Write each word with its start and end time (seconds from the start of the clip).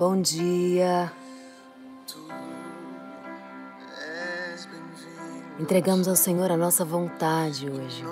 Bom 0.00 0.22
dia. 0.22 1.12
Entregamos 5.58 6.08
ao 6.08 6.16
Senhor 6.16 6.50
a 6.50 6.56
nossa 6.56 6.86
vontade 6.86 7.68
hoje. 7.68 8.02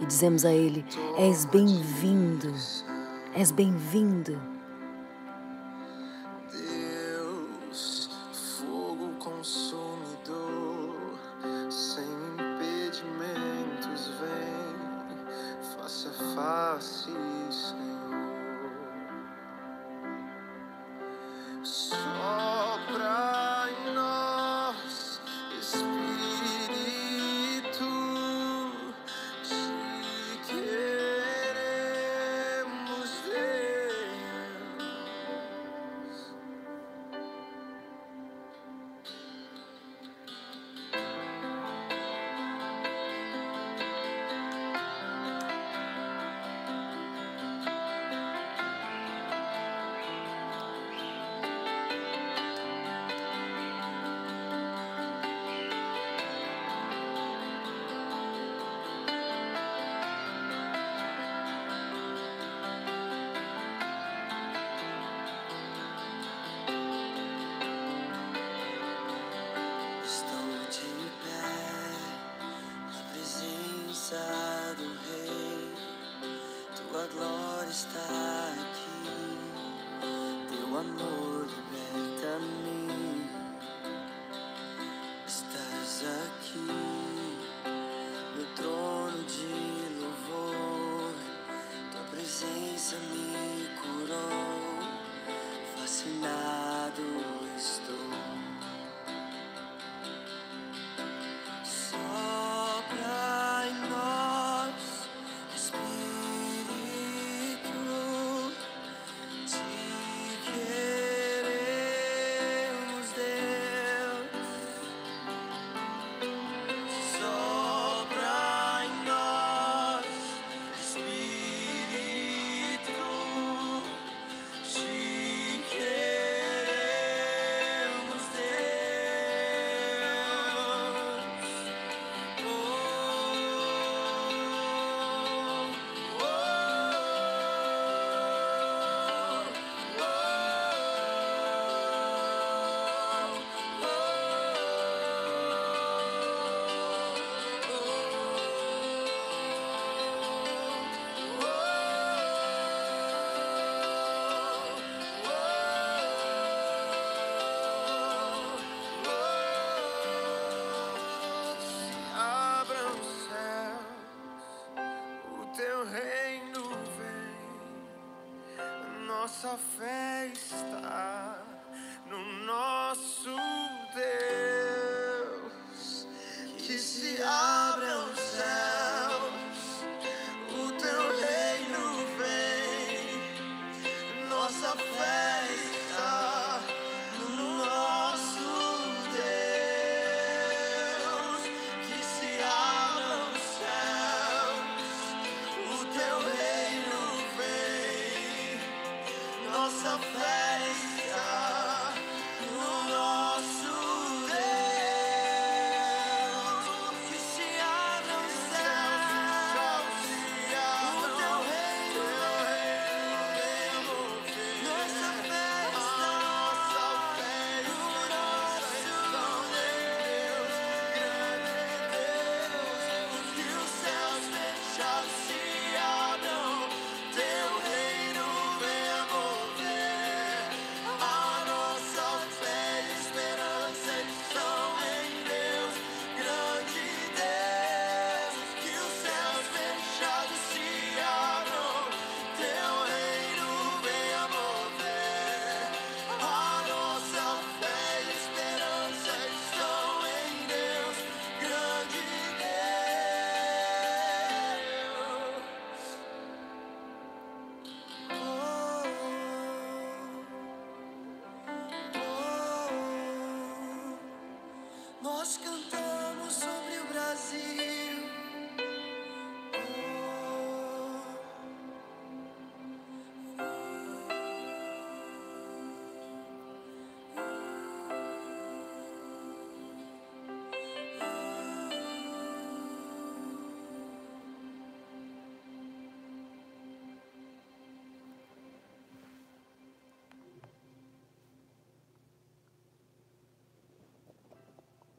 E 0.00 0.06
dizemos 0.06 0.44
a 0.44 0.52
Ele: 0.52 0.84
És 1.16 1.44
bem-vindo, 1.44 2.52
és 3.36 3.52
bem-vindo. 3.52 4.53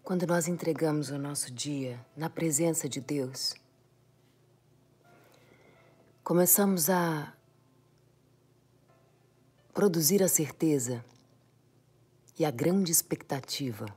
Quando 0.06 0.28
nós 0.28 0.48
entregamos 0.48 1.10
o 1.10 1.18
nosso 1.18 1.52
dia 1.52 2.00
na 2.16 2.30
presença 2.30 2.88
de 2.88 3.02
Deus, 3.02 3.56
começamos 6.24 6.92
a 6.92 7.34
produzir 9.74 10.22
a 10.22 10.28
certeza 10.28 11.04
e 12.38 12.46
a 12.46 12.52
grande 12.52 12.92
expectativa 12.92 13.88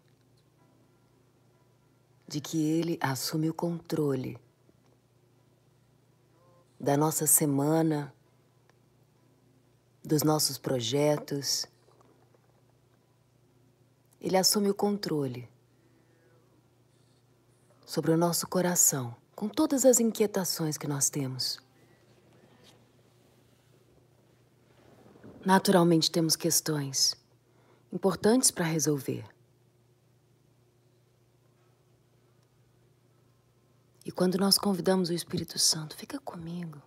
de 2.26 2.40
que 2.40 2.56
Ele 2.56 2.98
assume 3.02 3.50
o 3.50 3.54
controle 3.54 4.38
da 6.80 6.96
nossa 6.96 7.26
semana, 7.26 8.14
dos 10.02 10.22
nossos 10.22 10.56
projetos. 10.56 11.66
Ele 14.18 14.38
assume 14.38 14.70
o 14.70 14.74
controle 14.74 15.46
sobre 17.88 18.10
o 18.10 18.18
nosso 18.18 18.46
coração, 18.46 19.16
com 19.34 19.48
todas 19.48 19.86
as 19.86 19.98
inquietações 19.98 20.76
que 20.76 20.86
nós 20.86 21.08
temos. 21.08 21.58
Naturalmente, 25.42 26.10
temos 26.10 26.36
questões 26.36 27.16
importantes 27.90 28.50
para 28.50 28.66
resolver. 28.66 29.24
E 34.04 34.12
quando 34.12 34.36
nós 34.36 34.58
convidamos 34.58 35.08
o 35.08 35.14
Espírito 35.14 35.58
Santo, 35.58 35.96
fica 35.96 36.20
comigo. 36.20 36.82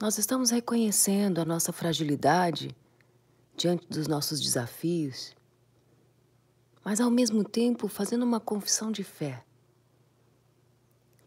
Nós 0.00 0.16
estamos 0.16 0.50
reconhecendo 0.50 1.38
a 1.38 1.44
nossa 1.44 1.70
fragilidade 1.70 2.74
diante 3.54 3.86
dos 3.88 4.08
nossos 4.08 4.40
desafios 4.40 5.34
mas 6.84 7.00
ao 7.00 7.10
mesmo 7.10 7.42
tempo 7.42 7.88
fazendo 7.88 8.24
uma 8.24 8.38
confissão 8.38 8.92
de 8.92 9.02
fé. 9.02 9.42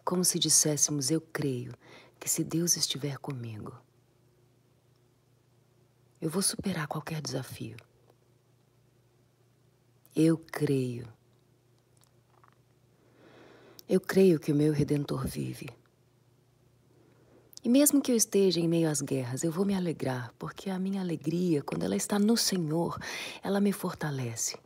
Como 0.06 0.24
se 0.24 0.38
disséssemos: 0.38 1.10
Eu 1.10 1.20
creio 1.20 1.74
que 2.20 2.30
se 2.30 2.44
Deus 2.44 2.78
estiver 2.78 3.18
comigo, 3.18 3.76
eu 6.22 6.30
vou 6.30 6.42
superar 6.42 6.88
qualquer 6.88 7.22
desafio. 7.22 7.78
Eu 10.16 10.38
creio. 10.38 11.08
Eu 13.90 14.02
creio 14.02 14.40
que 14.40 14.52
o 14.52 14.56
meu 14.56 14.74
redentor 14.74 15.26
vive. 15.26 15.70
E 17.64 17.70
mesmo 17.70 18.02
que 18.02 18.12
eu 18.12 18.16
esteja 18.16 18.60
em 18.60 18.68
meio 18.68 18.90
às 18.90 19.02
guerras, 19.02 19.44
eu 19.44 19.52
vou 19.52 19.66
me 19.66 19.76
alegrar, 19.76 20.34
porque 20.40 20.70
a 20.70 20.80
minha 20.80 21.02
alegria, 21.02 21.62
quando 21.62 21.84
ela 21.84 21.96
está 21.96 22.18
no 22.18 22.38
Senhor, 22.38 22.98
ela 23.44 23.60
me 23.60 23.72
fortalece. 23.72 24.58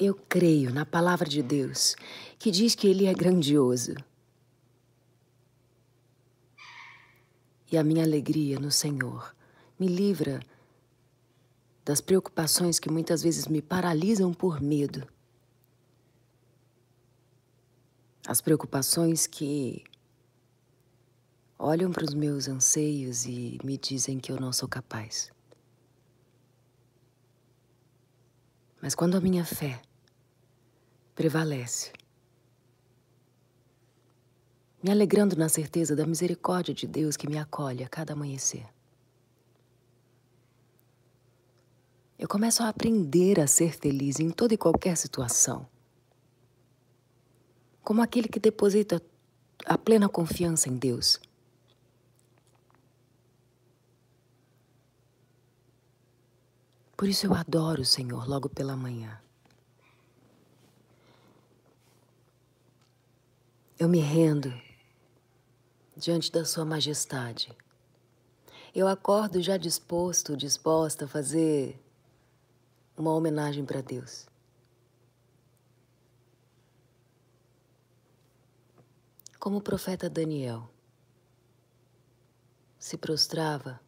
Eu 0.00 0.14
creio 0.14 0.72
na 0.72 0.86
palavra 0.86 1.28
de 1.28 1.42
Deus, 1.42 1.94
que 2.38 2.50
diz 2.50 2.74
que 2.74 2.88
Ele 2.88 3.04
é 3.04 3.12
grandioso. 3.12 3.94
E 7.70 7.76
a 7.76 7.84
minha 7.84 8.02
alegria 8.02 8.58
no 8.58 8.70
Senhor 8.70 9.36
me 9.78 9.86
livra 9.86 10.40
das 11.84 12.00
preocupações 12.00 12.78
que 12.78 12.90
muitas 12.90 13.22
vezes 13.22 13.46
me 13.46 13.60
paralisam 13.60 14.32
por 14.32 14.58
medo. 14.58 15.06
As 18.26 18.40
preocupações 18.40 19.26
que 19.26 19.84
olham 21.58 21.92
para 21.92 22.06
os 22.06 22.14
meus 22.14 22.48
anseios 22.48 23.26
e 23.26 23.58
me 23.62 23.76
dizem 23.76 24.18
que 24.18 24.32
eu 24.32 24.40
não 24.40 24.50
sou 24.50 24.66
capaz. 24.66 25.30
Mas 28.80 28.94
quando 28.94 29.14
a 29.14 29.20
minha 29.20 29.44
fé 29.44 29.82
prevalece. 31.20 31.92
Me 34.82 34.90
alegrando 34.90 35.36
na 35.36 35.50
certeza 35.50 35.94
da 35.94 36.06
misericórdia 36.06 36.72
de 36.72 36.86
Deus 36.86 37.14
que 37.14 37.28
me 37.28 37.36
acolhe 37.36 37.84
a 37.84 37.88
cada 37.90 38.14
amanhecer. 38.14 38.66
Eu 42.18 42.26
começo 42.26 42.62
a 42.62 42.70
aprender 42.70 43.38
a 43.38 43.46
ser 43.46 43.76
feliz 43.76 44.18
em 44.18 44.30
toda 44.30 44.54
e 44.54 44.56
qualquer 44.56 44.96
situação. 44.96 45.68
Como 47.84 48.00
aquele 48.00 48.26
que 48.26 48.40
deposita 48.40 49.02
a 49.66 49.76
plena 49.76 50.08
confiança 50.08 50.70
em 50.70 50.78
Deus. 50.78 51.20
Por 56.96 57.06
isso 57.06 57.26
eu 57.26 57.34
adoro 57.34 57.82
o 57.82 57.84
Senhor 57.84 58.26
logo 58.26 58.48
pela 58.48 58.74
manhã. 58.74 59.20
Eu 63.80 63.88
me 63.88 63.98
rendo 63.98 64.52
diante 65.96 66.30
da 66.30 66.44
Sua 66.44 66.66
Majestade. 66.66 67.56
Eu 68.74 68.86
acordo 68.86 69.40
já 69.40 69.56
disposto, 69.56 70.36
disposta 70.36 71.06
a 71.06 71.08
fazer 71.08 71.82
uma 72.94 73.14
homenagem 73.14 73.64
para 73.64 73.80
Deus. 73.80 74.26
Como 79.38 79.56
o 79.56 79.62
profeta 79.62 80.10
Daniel 80.10 80.68
se 82.78 82.98
prostrava 82.98 83.80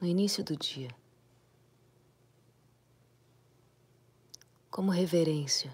no 0.00 0.08
início 0.08 0.42
do 0.42 0.56
dia. 0.56 0.90
Como 4.74 4.90
reverência 4.90 5.72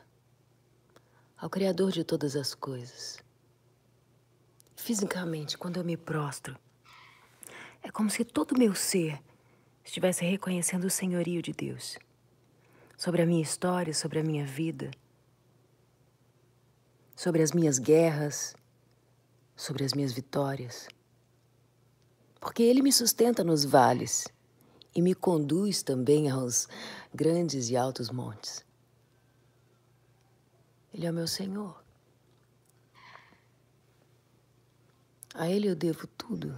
ao 1.35 1.49
Criador 1.49 1.91
de 1.91 2.05
todas 2.05 2.37
as 2.37 2.55
coisas. 2.55 3.19
Fisicamente, 4.77 5.57
quando 5.57 5.79
eu 5.79 5.85
me 5.85 5.97
prostro, 5.97 6.55
é 7.83 7.91
como 7.91 8.11
se 8.11 8.27
todo 8.27 8.53
o 8.53 8.59
meu 8.59 8.75
ser 8.75 9.19
estivesse 9.83 10.23
reconhecendo 10.27 10.85
o 10.85 10.91
senhorio 10.91 11.41
de 11.41 11.51
Deus 11.51 11.99
sobre 12.95 13.23
a 13.23 13.27
minha 13.27 13.41
história, 13.41 13.95
sobre 13.95 14.19
a 14.19 14.23
minha 14.23 14.45
vida, 14.45 14.91
sobre 17.17 17.43
as 17.43 17.53
minhas 17.53 17.79
guerras, 17.79 18.55
sobre 19.57 19.83
as 19.83 19.95
minhas 19.95 20.13
vitórias. 20.13 20.89
Porque 22.39 22.63
Ele 22.63 22.83
me 22.83 22.93
sustenta 22.93 23.43
nos 23.43 23.65
vales 23.65 24.29
e 24.95 25.01
me 25.01 25.15
conduz 25.15 25.83
também 25.83 26.29
aos 26.29 26.69
grandes 27.15 27.71
e 27.71 27.79
altos 27.79 28.11
montes. 28.11 28.69
Ele 30.93 31.07
é 31.07 31.11
o 31.11 31.15
meu 31.15 31.27
Senhor. 31.27 31.83
A 35.35 35.49
Ele 35.49 35.69
eu 35.69 35.77
devo 35.77 36.07
tudo. 36.09 36.57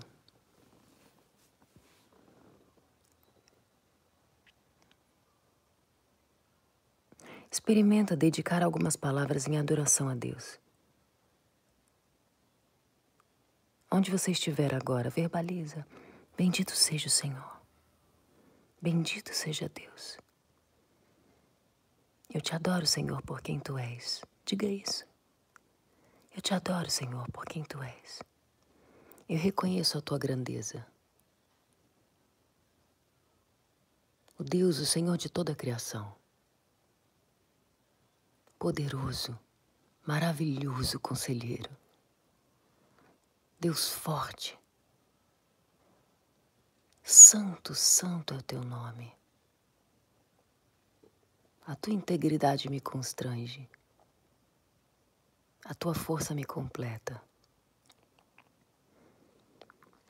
Experimenta 7.50 8.16
dedicar 8.16 8.62
algumas 8.62 8.96
palavras 8.96 9.46
em 9.46 9.58
adoração 9.58 10.08
a 10.08 10.14
Deus. 10.14 10.58
Onde 13.90 14.10
você 14.10 14.30
estiver 14.30 14.74
agora, 14.74 15.10
verbaliza: 15.10 15.86
Bendito 16.34 16.74
seja 16.74 17.08
o 17.08 17.10
Senhor. 17.10 17.60
Bendito 18.80 19.34
seja 19.34 19.68
Deus. 19.68 20.21
Eu 22.34 22.40
te 22.40 22.54
adoro, 22.54 22.86
Senhor, 22.86 23.20
por 23.22 23.42
quem 23.42 23.60
tu 23.60 23.76
és. 23.76 24.22
Diga 24.46 24.66
isso. 24.66 25.04
Eu 26.34 26.40
te 26.40 26.54
adoro, 26.54 26.90
Senhor, 26.90 27.30
por 27.30 27.44
quem 27.44 27.62
tu 27.62 27.82
és. 27.82 28.22
Eu 29.28 29.36
reconheço 29.36 29.98
a 29.98 30.00
tua 30.00 30.18
grandeza. 30.18 30.86
O 34.38 34.42
Deus, 34.42 34.78
o 34.78 34.86
Senhor 34.86 35.18
de 35.18 35.28
toda 35.28 35.52
a 35.52 35.54
criação. 35.54 36.16
Poderoso, 38.58 39.38
maravilhoso 40.06 40.98
conselheiro. 41.00 41.70
Deus 43.60 43.90
forte. 43.90 44.58
Santo, 47.02 47.74
santo 47.74 48.32
é 48.32 48.38
o 48.38 48.42
teu 48.42 48.64
nome. 48.64 49.12
A 51.64 51.76
tua 51.76 51.92
integridade 51.92 52.68
me 52.68 52.80
constrange. 52.80 53.68
A 55.64 55.72
tua 55.74 55.94
força 55.94 56.34
me 56.34 56.44
completa. 56.44 57.22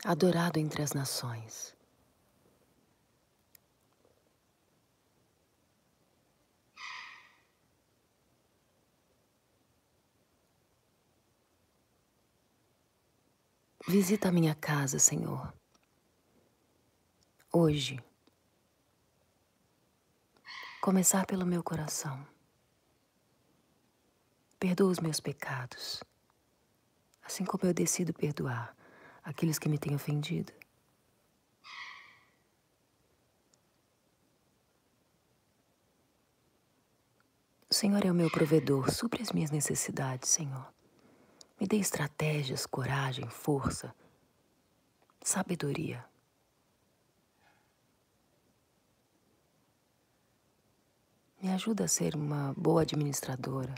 Adorado 0.03 0.59
entre 0.59 0.83
as 0.83 0.95
nações. 0.95 1.77
Visita 13.87 14.29
a 14.29 14.33
minha 14.33 14.55
casa, 14.55 14.99
Senhor. 14.99 15.53
Hoje. 17.53 18.03
Começar 20.83 21.25
pelo 21.27 21.47
meu 21.47 21.63
coração. 21.63 22.27
Perdoa 24.59 24.91
os 24.91 24.99
meus 24.99 25.21
pecados, 25.21 26.03
assim 27.23 27.45
como 27.45 27.65
eu 27.65 27.73
decido 27.73 28.13
perdoar 28.13 28.77
aqueles 29.23 29.61
que 29.61 29.69
me 29.69 29.79
têm 29.79 29.95
ofendido. 29.95 30.53
O 37.71 37.73
Senhor 37.73 38.05
é 38.05 38.11
o 38.11 38.15
meu 38.15 38.29
provedor, 38.29 38.91
supre 38.91 39.23
as 39.23 39.31
minhas 39.31 39.53
necessidades, 39.53 40.31
Senhor. 40.31 40.67
Me 41.61 41.69
dê 41.69 41.77
estratégias, 41.77 42.67
coragem, 42.67 43.29
força, 43.29 43.95
sabedoria. 45.23 46.05
Me 51.43 51.51
ajuda 51.51 51.87
a 51.87 51.89
ser 51.89 52.15
uma 52.15 52.55
boa 52.57 52.83
administradora. 52.83 53.75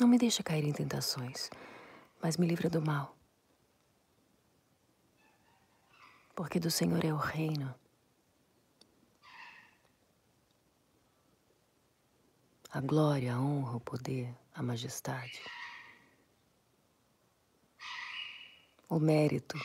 Não 0.00 0.08
me 0.08 0.18
deixa 0.18 0.42
cair 0.42 0.64
em 0.64 0.72
tentações, 0.72 1.48
mas 2.20 2.36
me 2.36 2.48
livra 2.48 2.68
do 2.68 2.82
mal. 2.82 3.16
Porque 6.34 6.58
do 6.58 6.68
Senhor 6.68 7.04
é 7.04 7.14
o 7.14 7.16
reino. 7.16 7.72
A 12.72 12.80
glória, 12.80 13.36
a 13.36 13.40
honra, 13.40 13.76
o 13.76 13.80
poder, 13.80 14.34
a 14.52 14.64
majestade. 14.64 15.40
O 18.92 19.00
mérito. 19.00 19.58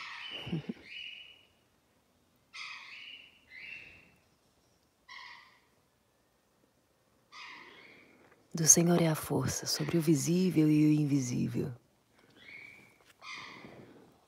Do 8.54 8.66
Senhor 8.66 9.02
é 9.02 9.06
a 9.06 9.14
força 9.14 9.66
sobre 9.66 9.98
o 9.98 10.00
visível 10.00 10.70
e 10.70 10.86
o 10.86 10.92
invisível. 10.98 11.70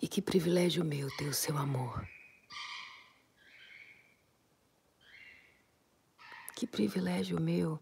E 0.03 0.07
que 0.07 0.21
privilégio 0.21 0.85
meu 0.85 1.09
ter 1.17 1.29
o 1.29 1.33
seu 1.35 1.57
amor. 1.57 2.07
Que 6.55 6.67
privilégio 6.67 7.41
meu. 7.41 7.81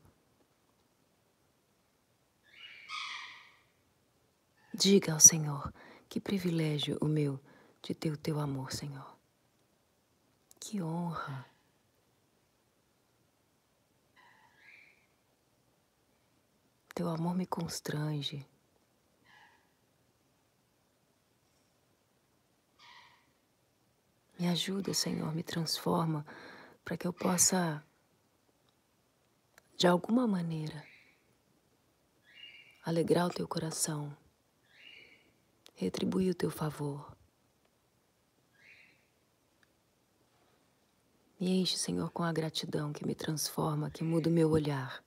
Diga 4.73 5.15
ao 5.15 5.19
Senhor, 5.19 5.75
que 6.09 6.21
privilégio 6.21 6.97
o 7.01 7.07
meu 7.07 7.39
de 7.83 7.95
ter 7.95 8.11
o 8.11 8.17
teu 8.17 8.41
amor, 8.41 8.73
Senhor. 8.73 9.17
Que 10.59 10.83
honra. 10.83 11.47
Teu 16.95 17.09
amor 17.09 17.35
me 17.37 17.47
constrange. 17.47 18.45
Me 24.39 24.49
ajuda, 24.49 24.95
Senhor, 24.95 25.35
me 25.35 25.43
transforma 25.43 26.25
para 26.85 26.97
que 26.97 27.07
eu 27.07 27.13
possa, 27.13 27.85
de 29.77 29.87
alguma 29.87 30.27
maneira, 30.27 30.85
alegrar 32.85 33.27
o 33.27 33.31
teu 33.31 33.47
coração, 33.47 34.17
retribuir 35.79 36.33
o 36.33 36.35
teu 36.35 36.51
favor. 36.51 37.17
Me 41.39 41.61
enche, 41.61 41.79
Senhor, 41.79 42.11
com 42.11 42.25
a 42.25 42.33
gratidão 42.33 42.93
que 42.93 43.07
me 43.07 43.15
transforma, 43.15 43.89
que 43.89 44.03
muda 44.03 44.29
o 44.29 44.33
meu 44.33 44.51
olhar. 44.51 45.03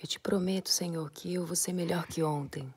Eu 0.00 0.08
te 0.08 0.18
prometo, 0.18 0.70
Senhor, 0.70 1.10
que 1.10 1.34
eu 1.34 1.44
vou 1.44 1.56
ser 1.56 1.74
melhor 1.74 2.06
que 2.06 2.22
ontem. 2.22 2.72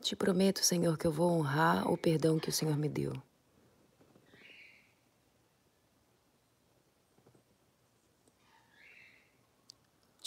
Te 0.00 0.14
prometo, 0.14 0.64
Senhor, 0.64 0.96
que 0.96 1.06
eu 1.06 1.12
vou 1.12 1.32
honrar 1.32 1.90
o 1.90 1.98
perdão 1.98 2.38
que 2.38 2.50
o 2.50 2.52
Senhor 2.52 2.76
me 2.76 2.88
deu. 2.88 3.27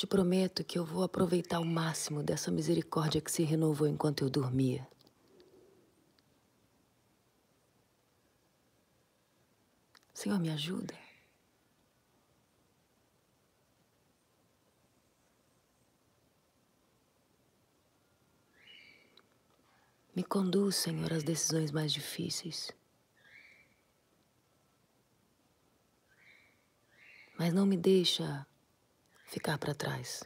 Te 0.02 0.08
prometo 0.08 0.64
que 0.64 0.80
eu 0.80 0.84
vou 0.84 1.04
aproveitar 1.04 1.60
o 1.60 1.64
máximo 1.64 2.24
dessa 2.24 2.50
misericórdia 2.50 3.22
que 3.22 3.32
se 3.32 3.44
renovou 3.44 3.88
enquanto 3.88 4.24
eu 4.24 4.32
dormia. 4.32 4.88
Senhor, 10.12 10.40
me 10.40 10.50
ajuda. 10.50 10.98
Me 20.16 20.24
conduz, 20.24 20.78
Senhor, 20.78 21.14
às 21.14 21.22
decisões 21.22 21.70
mais 21.70 21.94
difíceis. 21.94 22.72
Mas 27.38 27.54
não 27.54 27.68
me 27.68 27.78
deixa 27.78 28.48
ficar 29.32 29.58
para 29.58 29.74
trás. 29.74 30.24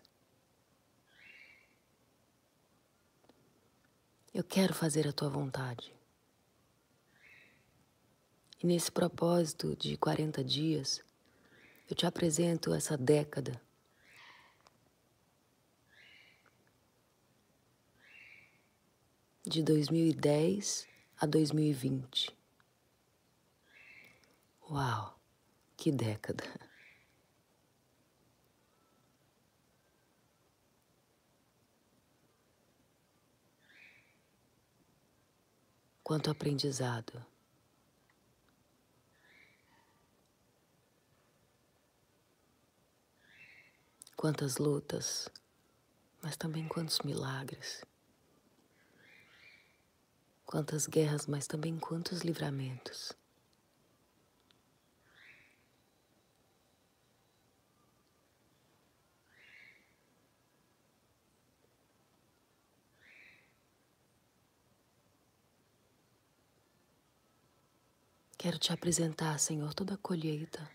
Eu 4.34 4.44
quero 4.44 4.74
fazer 4.74 5.08
a 5.08 5.14
tua 5.14 5.30
vontade. 5.30 5.94
E 8.62 8.66
nesse 8.66 8.92
propósito 8.92 9.76
de 9.76 9.96
40 9.96 10.44
dias, 10.44 11.04
eu 11.88 11.96
te 11.96 12.08
apresento 12.08 12.74
essa 12.74 12.98
década. 12.98 13.62
De 19.44 19.62
2010 19.62 20.88
a 21.20 21.28
2020. 21.28 22.36
Uau, 24.68 25.20
que 25.78 25.92
década! 25.92 26.65
Quanto 36.06 36.30
aprendizado. 36.30 37.26
Quantas 44.16 44.58
lutas, 44.58 45.28
mas 46.22 46.38
também 46.38 46.68
quantos 46.68 47.00
milagres. 47.00 47.84
Quantas 50.46 50.86
guerras, 50.86 51.26
mas 51.26 51.48
também 51.48 51.80
quantos 51.80 52.22
livramentos. 52.22 53.12
Quero 68.38 68.60
te 68.60 68.72
apresentar, 68.72 69.40
Senhor, 69.40 69.74
toda 69.74 69.96
a 69.96 69.98
colheita. 69.98 70.70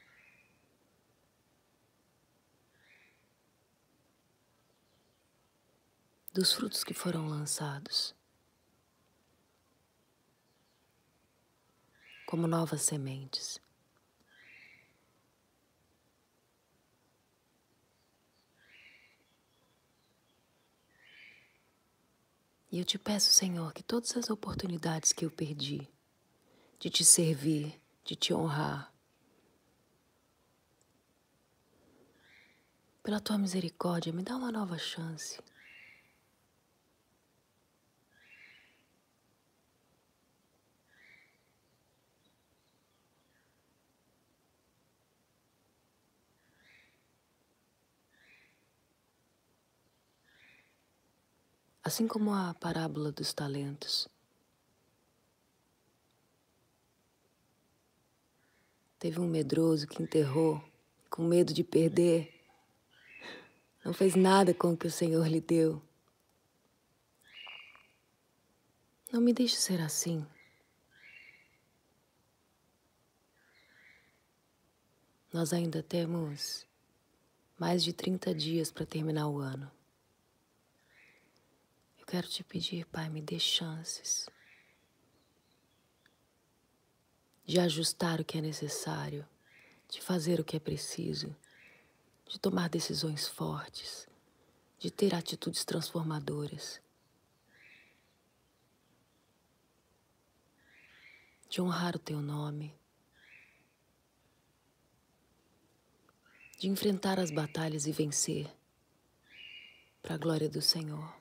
Dos 6.32 6.52
frutos 6.52 6.82
que 6.82 6.94
foram 6.94 7.28
lançados. 7.28 8.14
Como 12.26 12.46
novas 12.46 12.82
sementes. 12.82 13.60
E 22.72 22.78
eu 22.78 22.84
te 22.84 22.96
peço, 22.98 23.32
Senhor, 23.32 23.72
que 23.72 23.82
todas 23.82 24.16
as 24.16 24.30
oportunidades 24.30 25.12
que 25.12 25.24
eu 25.24 25.30
perdi, 25.30 25.88
de 26.80 26.88
te 26.88 27.04
servir, 27.04 27.78
de 28.06 28.16
te 28.16 28.32
honrar. 28.32 28.90
Pela 33.02 33.20
tua 33.20 33.36
misericórdia, 33.36 34.12
me 34.12 34.22
dá 34.22 34.34
uma 34.34 34.50
nova 34.50 34.78
chance. 34.78 35.38
Assim 51.82 52.06
como 52.06 52.34
a 52.34 52.54
parábola 52.54 53.12
dos 53.12 53.34
talentos. 53.34 54.08
Teve 59.00 59.18
um 59.18 59.26
medroso 59.26 59.86
que 59.86 60.02
enterrou, 60.02 60.62
com 61.08 61.24
medo 61.24 61.54
de 61.54 61.64
perder. 61.64 62.30
Não 63.82 63.94
fez 63.94 64.14
nada 64.14 64.52
com 64.52 64.74
o 64.74 64.76
que 64.76 64.86
o 64.86 64.90
Senhor 64.90 65.26
lhe 65.26 65.40
deu. 65.40 65.80
Não 69.10 69.22
me 69.22 69.32
deixe 69.32 69.56
ser 69.56 69.80
assim. 69.80 70.24
Nós 75.32 75.54
ainda 75.54 75.82
temos 75.82 76.66
mais 77.58 77.82
de 77.82 77.94
30 77.94 78.34
dias 78.34 78.70
para 78.70 78.84
terminar 78.84 79.28
o 79.28 79.38
ano. 79.38 79.72
Eu 81.98 82.04
quero 82.04 82.28
te 82.28 82.44
pedir, 82.44 82.84
Pai, 82.84 83.08
me 83.08 83.22
dê 83.22 83.38
chances 83.38 84.28
de 87.50 87.58
ajustar 87.58 88.20
o 88.20 88.24
que 88.24 88.38
é 88.38 88.40
necessário, 88.40 89.26
de 89.88 90.00
fazer 90.00 90.38
o 90.38 90.44
que 90.44 90.56
é 90.56 90.60
preciso, 90.60 91.34
de 92.24 92.38
tomar 92.38 92.68
decisões 92.68 93.26
fortes, 93.26 94.06
de 94.78 94.88
ter 94.88 95.16
atitudes 95.16 95.64
transformadoras, 95.64 96.80
de 101.48 101.60
honrar 101.60 101.96
o 101.96 101.98
teu 101.98 102.20
nome 102.20 102.72
de 106.56 106.68
enfrentar 106.68 107.18
as 107.18 107.32
batalhas 107.32 107.86
e 107.86 107.90
vencer, 107.90 108.46
para 110.00 110.14
a 110.14 110.18
glória 110.18 110.48
do 110.48 110.62
Senhor. 110.62 111.19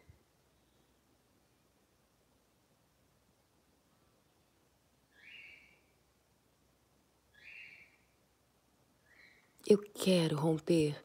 Eu 9.69 9.77
quero 9.77 10.35
romper 10.35 10.97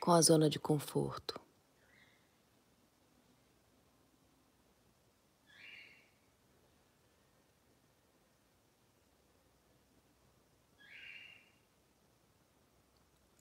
com 0.00 0.10
a 0.10 0.22
zona 0.22 0.48
de 0.48 0.58
conforto. 0.58 1.38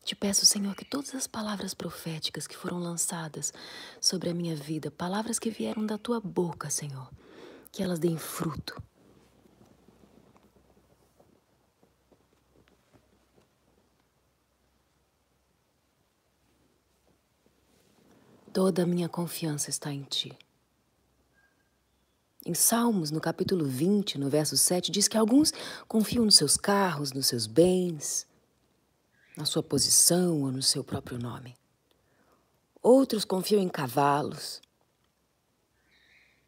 Te 0.03 0.13
peço, 0.13 0.45
Senhor, 0.45 0.75
que 0.75 0.83
todas 0.83 1.15
as 1.15 1.25
palavras 1.25 1.73
proféticas 1.73 2.45
que 2.45 2.57
foram 2.57 2.77
lançadas 2.77 3.53
sobre 4.01 4.29
a 4.29 4.33
minha 4.33 4.57
vida, 4.57 4.91
palavras 4.91 5.39
que 5.39 5.49
vieram 5.49 5.85
da 5.85 5.97
tua 5.97 6.19
boca, 6.19 6.69
Senhor, 6.69 7.09
que 7.71 7.81
elas 7.81 7.97
deem 7.97 8.17
fruto. 8.17 8.75
Toda 18.55 18.83
a 18.83 18.85
minha 18.85 19.09
confiança 19.09 19.69
está 19.69 19.91
em 19.91 20.03
ti. 20.03 20.31
Em 22.45 22.53
Salmos, 22.53 23.11
no 23.11 23.19
capítulo 23.19 23.65
20, 23.65 24.17
no 24.17 24.29
verso 24.29 24.55
7, 24.55 24.93
diz 24.93 25.09
que 25.09 25.17
alguns 25.17 25.51
confiam 25.89 26.23
nos 26.23 26.37
seus 26.37 26.55
carros, 26.55 27.11
nos 27.11 27.27
seus 27.27 27.47
bens, 27.47 28.25
na 29.35 29.43
sua 29.43 29.61
posição 29.61 30.41
ou 30.41 30.53
no 30.53 30.61
seu 30.61 30.85
próprio 30.85 31.19
nome. 31.19 31.57
Outros 32.81 33.25
confiam 33.25 33.61
em 33.61 33.67
cavalos, 33.67 34.61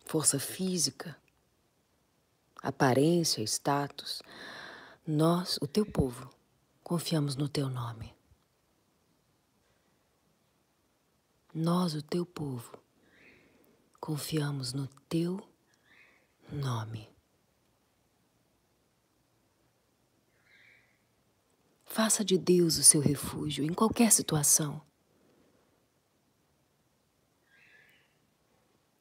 força 0.06 0.40
física, 0.40 1.14
aparência, 2.64 3.44
status. 3.44 4.22
Nós, 5.06 5.58
o 5.62 5.68
teu 5.68 5.86
povo, 5.86 6.30
confiamos 6.82 7.36
no 7.36 7.50
teu 7.50 7.70
nome. 7.70 8.17
Nós, 11.60 11.96
o 11.96 12.04
teu 12.04 12.24
povo, 12.24 12.78
confiamos 14.00 14.74
no 14.74 14.88
teu 15.10 15.42
nome. 16.52 17.10
Faça 21.84 22.24
de 22.24 22.38
Deus 22.38 22.78
o 22.78 22.84
seu 22.84 23.02
refúgio 23.02 23.66
em 23.66 23.74
qualquer 23.74 24.12
situação. 24.12 24.80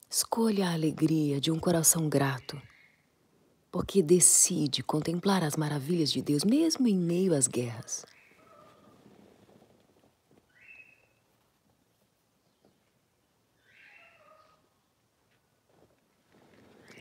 Escolha 0.08 0.70
a 0.70 0.72
alegria 0.72 1.38
de 1.38 1.50
um 1.50 1.60
coração 1.60 2.08
grato, 2.08 2.58
porque 3.70 4.02
decide 4.02 4.82
contemplar 4.82 5.44
as 5.44 5.56
maravilhas 5.56 6.10
de 6.10 6.22
Deus, 6.22 6.42
mesmo 6.42 6.88
em 6.88 6.96
meio 6.96 7.34
às 7.34 7.46
guerras. 7.46 8.06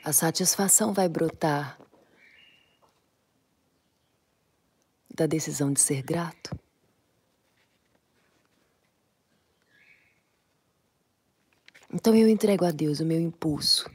A 0.05 0.13
satisfação 0.13 0.93
vai 0.93 1.09
brotar 1.09 1.81
da 5.11 5.25
decisão 5.25 5.73
de 5.73 5.81
ser 5.81 6.03
grato? 6.03 6.55
Então 11.91 12.13
eu 12.15 12.29
entrego 12.29 12.63
a 12.65 12.69
Deus 12.69 12.99
o 12.99 13.05
meu 13.05 13.19
impulso. 13.19 13.89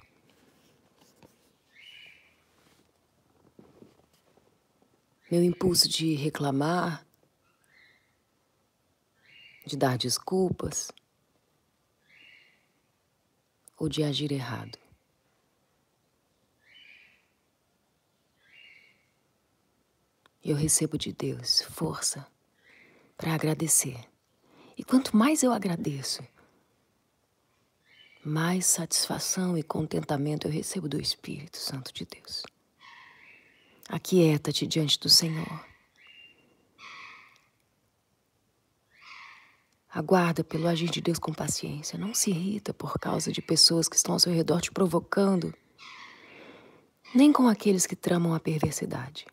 Meu 5.31 5.45
impulso 5.45 5.89
de 5.89 6.17
reclamar, 6.17 7.07
de 9.65 9.77
dar 9.77 9.97
desculpas 9.97 10.91
ou 13.79 13.89
de 13.89 14.03
agir 14.03 14.33
errado. 14.33 14.90
Eu 20.45 20.57
recebo 20.57 20.97
de 20.97 21.13
Deus 21.13 21.63
força 21.63 22.27
para 23.17 23.35
agradecer. 23.35 23.99
E 24.77 24.83
quanto 24.83 25.17
mais 25.17 25.43
eu 25.43 25.53
agradeço, 25.53 26.23
mais 28.25 28.67
satisfação 28.67 29.57
e 29.57 29.63
contentamento 29.63 30.47
eu 30.47 30.53
recebo 30.53 30.89
do 30.89 31.01
Espírito 31.01 31.59
Santo 31.59 31.93
de 31.93 32.07
Deus. 32.07 32.43
Aquieta-te 33.89 34.67
diante 34.67 34.99
do 34.99 35.09
Senhor. 35.09 35.67
Aguarda 39.93 40.45
pelo 40.45 40.69
agir 40.69 40.89
de 40.89 41.01
Deus 41.01 41.19
com 41.19 41.33
paciência. 41.33 41.99
Não 41.99 42.15
se 42.15 42.31
irrita 42.31 42.73
por 42.73 42.99
causa 42.99 43.33
de 43.33 43.43
pessoas 43.43 43.89
que 43.89 43.97
estão 43.97 44.15
ao 44.15 44.21
seu 44.21 44.33
redor 44.33 44.61
te 44.61 44.71
provocando, 44.71 45.53
nem 47.13 47.33
com 47.33 47.49
aqueles 47.49 47.87
que 47.87 47.97
tramam 47.97 48.33
a 48.33 48.39
perversidade. 48.39 49.27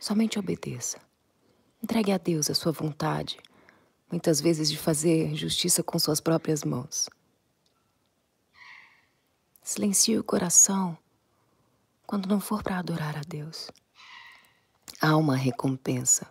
Somente 0.00 0.38
obedeça. 0.38 0.98
Entregue 1.82 2.10
a 2.10 2.16
Deus 2.16 2.48
a 2.48 2.54
sua 2.54 2.72
vontade, 2.72 3.38
muitas 4.10 4.40
vezes 4.40 4.70
de 4.70 4.78
fazer 4.78 5.34
justiça 5.34 5.82
com 5.82 5.98
suas 5.98 6.22
próprias 6.22 6.64
mãos. 6.64 7.10
Silencie 9.62 10.18
o 10.18 10.24
coração 10.24 10.96
quando 12.06 12.26
não 12.26 12.40
for 12.40 12.62
para 12.62 12.78
adorar 12.78 13.14
a 13.18 13.20
Deus. 13.20 13.70
Há 15.02 15.14
uma 15.18 15.36
recompensa 15.36 16.26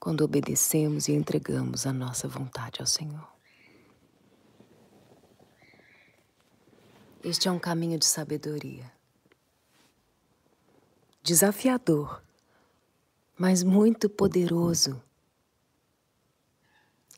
quando 0.00 0.22
obedecemos 0.22 1.06
e 1.06 1.12
entregamos 1.12 1.86
a 1.86 1.92
nossa 1.92 2.26
vontade 2.26 2.80
ao 2.80 2.86
Senhor. 2.86 3.28
Este 7.22 7.46
é 7.46 7.52
um 7.52 7.60
caminho 7.60 7.96
de 7.96 8.04
sabedoria, 8.04 8.90
desafiador 11.22 12.20
mas 13.42 13.64
muito 13.64 14.08
poderoso. 14.08 15.02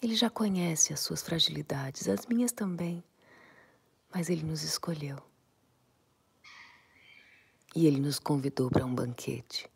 Ele 0.00 0.16
já 0.16 0.30
conhece 0.30 0.90
as 0.90 1.00
suas 1.00 1.20
fragilidades, 1.20 2.08
as 2.08 2.24
minhas 2.24 2.50
também, 2.50 3.04
mas 4.10 4.30
ele 4.30 4.42
nos 4.42 4.62
escolheu. 4.62 5.18
E 7.76 7.86
ele 7.86 8.00
nos 8.00 8.18
convidou 8.18 8.70
para 8.70 8.86
um 8.86 8.94
banquete. 8.94 9.70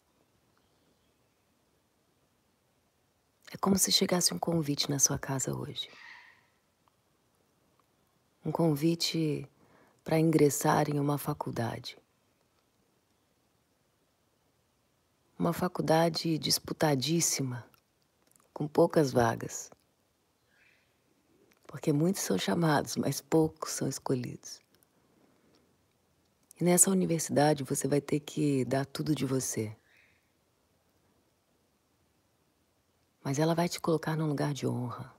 É 3.53 3.59
como 3.59 3.77
se 3.77 3.93
chegasse 3.93 4.33
um 4.33 4.39
convite 4.39 4.89
na 4.89 4.99
sua 4.99 5.19
casa 5.19 5.55
hoje. 5.55 5.91
Um 8.43 8.51
convite 8.51 9.47
para 10.03 10.19
ingressar 10.19 10.89
em 10.89 10.99
uma 10.99 11.19
faculdade. 11.19 11.99
Uma 15.39 15.53
faculdade 15.53 16.37
disputadíssima, 16.37 17.65
com 18.53 18.67
poucas 18.67 19.13
vagas. 19.13 19.71
Porque 21.65 21.93
muitos 21.93 22.23
são 22.23 22.37
chamados, 22.37 22.97
mas 22.97 23.21
poucos 23.21 23.71
são 23.71 23.87
escolhidos. 23.87 24.61
E 26.61 26.65
nessa 26.65 26.91
universidade 26.91 27.63
você 27.63 27.87
vai 27.87 28.01
ter 28.01 28.19
que 28.19 28.65
dar 28.65 28.85
tudo 28.85 29.15
de 29.15 29.25
você. 29.25 29.77
Mas 33.23 33.39
ela 33.39 33.55
vai 33.55 33.69
te 33.69 33.81
colocar 33.81 34.17
num 34.17 34.27
lugar 34.27 34.53
de 34.53 34.67
honra. 34.67 35.15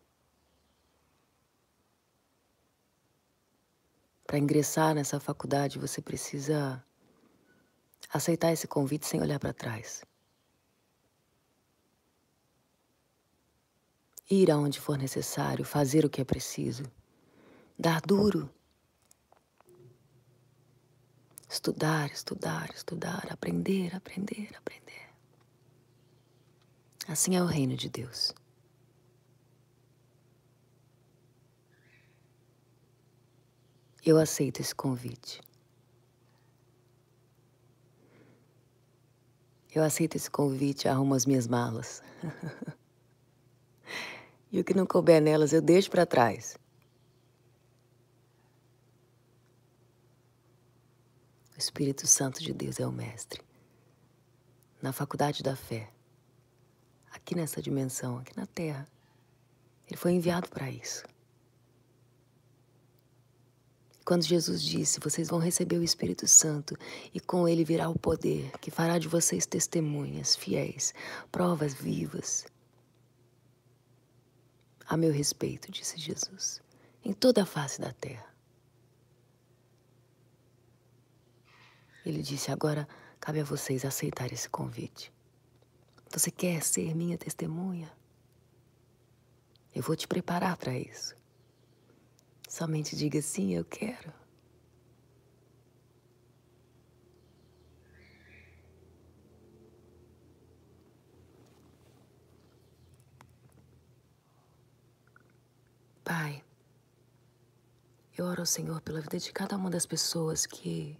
Para 4.28 4.38
ingressar 4.38 4.94
nessa 4.94 5.20
faculdade, 5.20 5.80
você 5.80 6.02
precisa 6.02 6.84
aceitar 8.12 8.52
esse 8.52 8.68
convite 8.68 9.08
sem 9.08 9.22
olhar 9.22 9.40
para 9.40 9.54
trás. 9.54 10.09
Ir 14.30 14.52
aonde 14.52 14.80
for 14.80 14.98
necessário, 14.98 15.66
fazer 15.66 16.06
o 16.06 16.10
que 16.10 16.22
é 16.22 16.24
preciso, 16.24 16.84
dar 17.78 18.00
duro. 18.02 18.50
Estudar, 21.50 22.12
estudar, 22.12 22.70
estudar, 22.76 23.28
aprender, 23.32 23.96
aprender, 23.96 24.56
aprender. 24.56 25.10
Assim 27.08 27.36
é 27.36 27.42
o 27.42 27.48
reino 27.48 27.76
de 27.76 27.90
Deus. 27.90 28.32
Eu 34.06 34.20
aceito 34.20 34.62
esse 34.62 34.76
convite. 34.76 35.42
Eu 39.74 39.84
aceito 39.84 40.16
esse 40.16 40.30
convite, 40.30 40.88
arrumo 40.88 41.16
as 41.16 41.26
minhas 41.26 41.48
malas. 41.48 42.04
e 44.52 44.60
o 44.60 44.64
que 44.64 44.74
não 44.74 44.86
couber 44.86 45.22
nelas 45.22 45.54
eu 45.54 45.62
deixo 45.62 45.90
para 45.90 46.06
trás. 46.06 46.58
O 51.56 51.60
Espírito 51.60 52.08
Santo 52.08 52.42
de 52.42 52.54
Deus 52.54 52.80
é 52.80 52.88
o 52.88 52.92
Mestre. 52.92 53.42
Na 54.82 54.94
faculdade 54.94 55.44
da 55.44 55.56
fé, 55.56 55.92
aqui 57.12 57.36
nessa 57.36 57.62
dimensão, 57.62 58.18
aqui 58.18 58.36
na 58.36 58.46
Terra, 58.46 58.88
ele 59.88 59.98
foi 59.98 60.14
enviado 60.14 60.48
para 60.50 60.72
isso. 60.72 61.04
Quando 64.06 64.24
Jesus 64.24 64.64
disse: 64.64 65.00
Vocês 65.00 65.28
vão 65.28 65.38
receber 65.38 65.78
o 65.78 65.84
Espírito 65.84 66.28
Santo 66.28 66.76
e 67.14 67.20
com 67.20 67.48
ele 67.48 67.64
virá 67.64 67.90
o 67.90 68.00
poder 68.00 68.52
que 68.60 68.72
fará 68.72 68.98
de 68.98 69.08
vocês 69.08 69.46
testemunhas 69.46 70.36
fiéis, 70.36 70.94
provas 71.32 71.74
vivas. 71.74 72.46
A 74.90 74.98
meu 74.98 75.14
respeito, 75.14 75.72
disse 75.72 76.00
Jesus, 76.00 76.64
em 77.06 77.14
toda 77.14 77.44
a 77.44 77.46
face 77.46 77.80
da 77.80 77.94
terra. 77.94 78.26
Ele 82.04 82.24
disse: 82.24 82.52
Agora 82.52 82.88
cabe 83.20 83.40
a 83.40 83.44
vocês 83.44 83.86
aceitar 83.86 84.34
esse 84.34 84.50
convite. 84.50 85.14
Você 86.10 86.32
quer 86.32 86.64
ser 86.64 86.96
minha 86.96 87.20
testemunha? 87.20 87.92
Eu 89.76 89.84
vou 89.84 89.96
te 89.96 90.08
preparar 90.08 90.58
para 90.58 90.76
isso. 90.76 91.16
Somente 92.48 92.96
diga 92.96 93.22
sim, 93.22 93.54
eu 93.54 93.64
quero. 93.64 94.12
Pai, 106.10 106.44
eu 108.18 108.26
oro 108.26 108.42
ao 108.42 108.46
Senhor 108.48 108.82
pela 108.82 109.00
vida 109.00 109.20
de 109.20 109.32
cada 109.32 109.56
uma 109.56 109.70
das 109.70 109.86
pessoas 109.86 110.44
que 110.44 111.00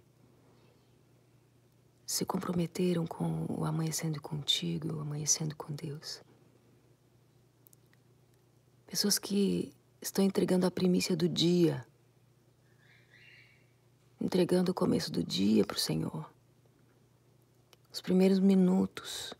se 2.06 2.24
comprometeram 2.24 3.04
com 3.08 3.44
o 3.48 3.64
amanhecendo 3.64 4.22
contigo, 4.22 4.98
o 4.98 5.00
amanhecendo 5.00 5.56
com 5.56 5.74
Deus. 5.74 6.22
Pessoas 8.86 9.18
que 9.18 9.74
estão 10.00 10.24
entregando 10.24 10.64
a 10.64 10.70
primícia 10.70 11.16
do 11.16 11.28
dia, 11.28 11.84
entregando 14.20 14.70
o 14.70 14.74
começo 14.74 15.10
do 15.10 15.24
dia 15.24 15.64
para 15.64 15.76
o 15.76 15.80
Senhor. 15.80 16.32
Os 17.92 18.00
primeiros 18.00 18.38
minutos 18.38 19.34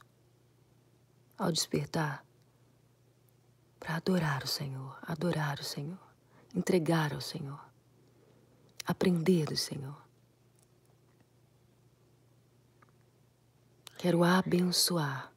ao 1.38 1.52
despertar 1.52 2.26
para 3.80 3.96
adorar 3.96 4.44
o 4.44 4.46
Senhor, 4.46 4.98
adorar 5.02 5.58
o 5.58 5.64
Senhor, 5.64 5.98
entregar 6.54 7.14
ao 7.14 7.20
Senhor, 7.20 7.60
aprender 8.86 9.46
do 9.46 9.56
Senhor. 9.56 9.96
Quero 13.96 14.22
abençoar 14.22 15.32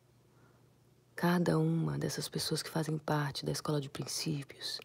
cada 1.15 1.57
uma 1.57 1.97
dessas 1.97 2.27
pessoas 2.27 2.61
que 2.61 2.69
fazem 2.69 2.97
parte 2.97 3.45
da 3.45 3.51
escola 3.51 3.79
de 3.79 3.89
princípios 3.89 4.79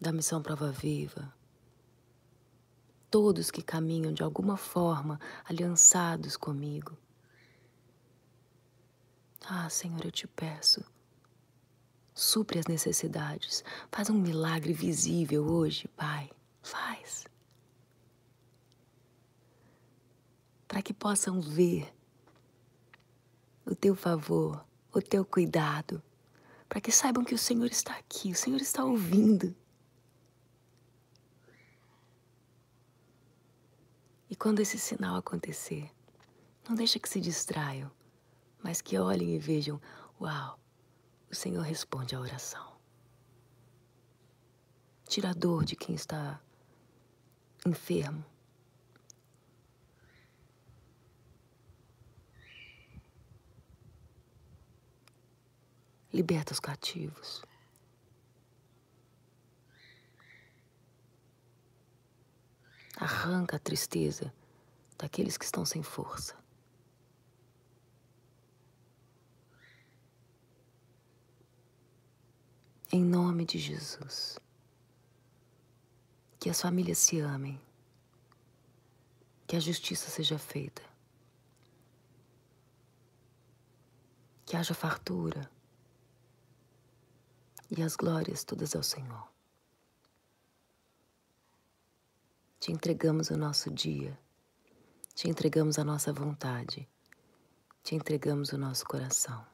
da 0.00 0.12
missão 0.12 0.42
Prova 0.42 0.72
Viva. 0.72 1.32
Todos 3.10 3.50
que 3.50 3.62
caminham 3.62 4.12
de 4.12 4.22
alguma 4.22 4.56
forma 4.56 5.20
aliançados 5.44 6.36
comigo. 6.36 6.96
Ah, 9.46 9.68
Senhor, 9.68 10.04
eu 10.04 10.10
te 10.10 10.26
peço. 10.26 10.84
Supre 12.20 12.58
as 12.58 12.66
necessidades. 12.66 13.64
Faz 13.90 14.10
um 14.10 14.14
milagre 14.14 14.74
visível 14.74 15.42
hoje, 15.42 15.88
Pai. 15.88 16.30
Faz. 16.60 17.24
Para 20.68 20.82
que 20.82 20.92
possam 20.92 21.40
ver 21.40 21.90
o 23.64 23.74
teu 23.74 23.96
favor, 23.96 24.62
o 24.92 25.00
teu 25.00 25.24
cuidado. 25.24 26.02
Para 26.68 26.78
que 26.78 26.92
saibam 26.92 27.24
que 27.24 27.34
o 27.34 27.38
Senhor 27.38 27.70
está 27.70 27.96
aqui, 27.96 28.30
o 28.30 28.36
Senhor 28.36 28.60
está 28.60 28.84
ouvindo. 28.84 29.56
E 34.28 34.36
quando 34.36 34.60
esse 34.60 34.78
sinal 34.78 35.16
acontecer, 35.16 35.90
não 36.68 36.76
deixa 36.76 36.98
que 36.98 37.08
se 37.08 37.18
distraiam, 37.18 37.90
mas 38.62 38.82
que 38.82 38.98
olhem 38.98 39.34
e 39.34 39.38
vejam: 39.38 39.80
Uau, 40.20 40.59
o 41.30 41.34
Senhor 41.34 41.62
responde 41.62 42.14
à 42.14 42.20
oração. 42.20 42.76
Tira 45.08 45.30
a 45.30 45.32
dor 45.32 45.64
de 45.64 45.76
quem 45.76 45.94
está 45.94 46.40
enfermo. 47.64 48.24
Liberta 56.12 56.52
os 56.52 56.58
cativos. 56.58 57.42
Arranca 62.96 63.56
a 63.56 63.60
tristeza 63.60 64.34
daqueles 64.98 65.38
que 65.38 65.44
estão 65.44 65.64
sem 65.64 65.82
força. 65.82 66.39
Em 72.92 73.04
nome 73.04 73.44
de 73.44 73.56
Jesus. 73.56 74.36
Que 76.40 76.50
as 76.50 76.60
famílias 76.60 76.98
se 76.98 77.20
amem. 77.20 77.60
Que 79.46 79.54
a 79.54 79.60
justiça 79.60 80.10
seja 80.10 80.40
feita. 80.40 80.82
Que 84.44 84.56
haja 84.56 84.74
fartura. 84.74 85.48
E 87.70 87.80
as 87.80 87.94
glórias 87.94 88.42
todas 88.42 88.74
ao 88.74 88.82
Senhor. 88.82 89.28
Te 92.58 92.72
entregamos 92.72 93.30
o 93.30 93.36
nosso 93.36 93.70
dia, 93.70 94.18
te 95.14 95.30
entregamos 95.30 95.78
a 95.78 95.84
nossa 95.84 96.12
vontade, 96.12 96.86
te 97.82 97.94
entregamos 97.94 98.52
o 98.52 98.58
nosso 98.58 98.84
coração. 98.84 99.46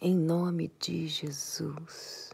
Em 0.00 0.16
nome 0.16 0.70
de 0.80 1.08
Jesus. 1.08 2.30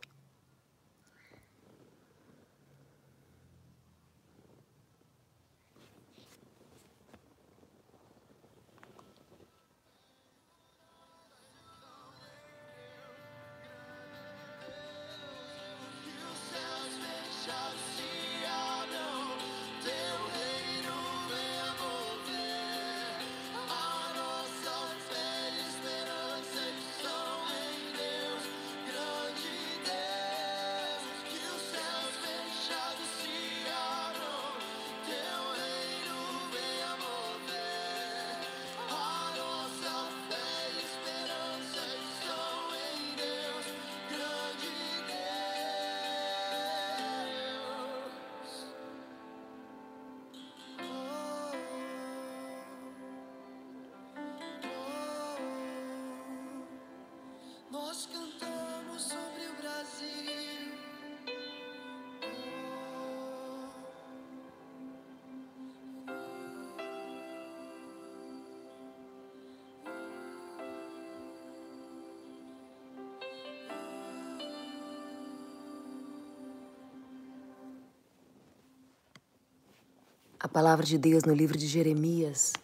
Palavra 80.56 80.86
de 80.86 80.96
Deus 80.96 81.22
no 81.22 81.34
livro 81.34 81.58
de 81.58 81.66
Jeremias, 81.66 82.54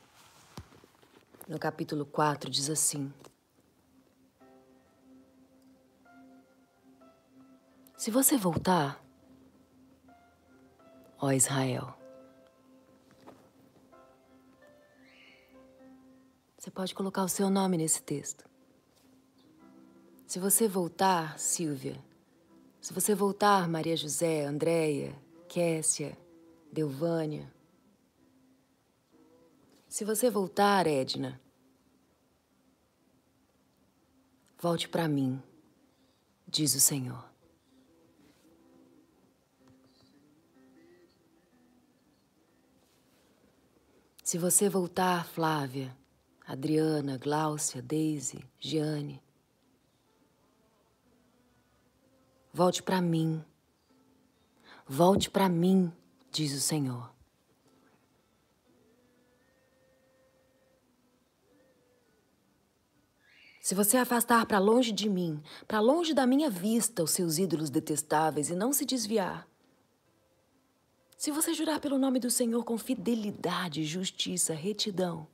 no 1.46 1.58
capítulo 1.58 2.06
4, 2.06 2.48
diz 2.48 2.70
assim: 2.70 3.12
Se 7.94 8.10
você 8.10 8.38
voltar, 8.38 8.98
ó 11.18 11.32
Israel, 11.32 11.94
você 16.56 16.70
pode 16.70 16.94
colocar 16.94 17.22
o 17.22 17.28
seu 17.28 17.50
nome 17.50 17.76
nesse 17.76 18.02
texto. 18.02 18.48
Se 20.26 20.38
você 20.38 20.66
voltar, 20.66 21.38
Silvia, 21.38 22.02
se 22.80 22.94
você 22.94 23.14
voltar, 23.14 23.68
Maria 23.68 23.98
José, 23.98 24.46
Andréia, 24.46 25.14
Kessia, 25.46 26.16
Delvânia, 26.72 27.51
se 29.92 30.06
você 30.06 30.30
voltar, 30.30 30.86
Edna, 30.86 31.38
volte 34.58 34.88
para 34.88 35.06
mim, 35.06 35.38
diz 36.48 36.74
o 36.74 36.80
Senhor. 36.80 37.22
Se 44.24 44.38
você 44.38 44.66
voltar, 44.66 45.26
Flávia, 45.26 45.94
Adriana, 46.46 47.18
Gláucia, 47.18 47.82
Daisy, 47.82 48.42
Giane, 48.58 49.22
volte 52.50 52.82
para 52.82 53.02
mim. 53.02 53.44
Volte 54.88 55.28
para 55.28 55.50
mim, 55.50 55.92
diz 56.30 56.54
o 56.54 56.60
Senhor. 56.62 57.12
Se 63.72 63.74
você 63.74 63.96
afastar 63.96 64.44
para 64.44 64.58
longe 64.58 64.92
de 64.92 65.08
mim, 65.08 65.42
para 65.66 65.80
longe 65.80 66.12
da 66.12 66.26
minha 66.26 66.50
vista, 66.50 67.02
os 67.02 67.12
seus 67.12 67.38
ídolos 67.38 67.70
detestáveis 67.70 68.50
e 68.50 68.54
não 68.54 68.70
se 68.70 68.84
desviar, 68.84 69.48
se 71.16 71.30
você 71.30 71.54
jurar 71.54 71.80
pelo 71.80 71.96
nome 71.96 72.20
do 72.20 72.30
Senhor 72.30 72.66
com 72.66 72.76
fidelidade, 72.76 73.82
justiça, 73.86 74.52
retidão, 74.52 75.26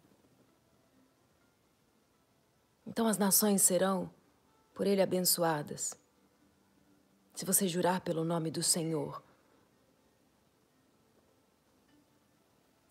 então 2.86 3.08
as 3.08 3.18
nações 3.18 3.60
serão 3.60 4.08
por 4.72 4.86
ele 4.86 5.02
abençoadas. 5.02 5.98
Se 7.34 7.44
você 7.44 7.66
jurar 7.66 8.02
pelo 8.02 8.22
nome 8.22 8.52
do 8.52 8.62
Senhor, 8.62 9.20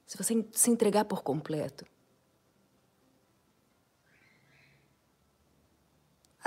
se 0.05 0.17
você 0.17 0.45
se 0.51 0.69
entregar 0.69 1.05
por 1.05 1.23
completo, 1.23 1.85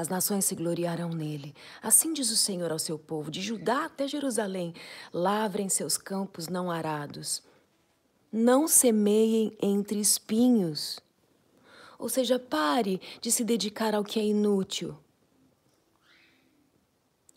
As 0.00 0.08
nações 0.08 0.46
se 0.46 0.54
gloriarão 0.54 1.10
nele. 1.10 1.54
Assim 1.82 2.14
diz 2.14 2.30
o 2.30 2.36
Senhor 2.36 2.72
ao 2.72 2.78
seu 2.78 2.98
povo, 2.98 3.30
de 3.30 3.42
Judá 3.42 3.84
até 3.84 4.08
Jerusalém: 4.08 4.72
lavrem 5.12 5.68
seus 5.68 5.98
campos 5.98 6.48
não 6.48 6.70
arados. 6.70 7.42
Não 8.32 8.66
semeiem 8.66 9.54
entre 9.60 10.00
espinhos. 10.00 11.00
Ou 11.98 12.08
seja, 12.08 12.38
pare 12.38 12.98
de 13.20 13.30
se 13.30 13.44
dedicar 13.44 13.94
ao 13.94 14.02
que 14.02 14.18
é 14.18 14.24
inútil. 14.24 14.96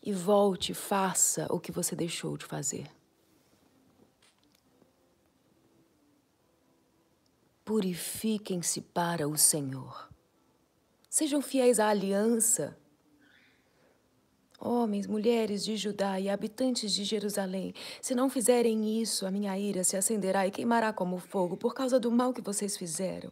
E 0.01 0.13
volte, 0.13 0.73
faça 0.73 1.47
o 1.49 1.59
que 1.59 1.69
você 1.69 1.97
deixou 1.97 2.37
de 2.37 2.45
fazer. 2.45 2.89
Purifiquem-se 7.65 8.79
para 8.79 9.27
o 9.27 9.37
Senhor. 9.37 10.12
Sejam 11.13 11.43
fiéis 11.43 11.79
à 11.79 11.89
aliança. 11.89 12.75
Homens, 14.59 15.05
mulheres 15.05 15.63
de 15.63 15.77
Judá 15.77 16.19
e 16.19 16.27
habitantes 16.27 16.91
de 16.91 17.03
Jerusalém, 17.03 17.71
se 18.01 18.15
não 18.15 18.31
fizerem 18.31 18.99
isso, 18.99 19.23
a 19.23 19.29
minha 19.29 19.55
ira 19.55 19.83
se 19.83 19.95
acenderá 19.95 20.47
e 20.47 20.49
queimará 20.49 20.91
como 20.91 21.19
fogo 21.19 21.55
por 21.55 21.75
causa 21.75 21.99
do 21.99 22.11
mal 22.11 22.33
que 22.33 22.41
vocês 22.41 22.75
fizeram. 22.75 23.29